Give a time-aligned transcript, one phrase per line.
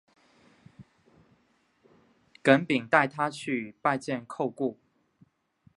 [2.41, 4.79] 耿秉带他去拜见窦固。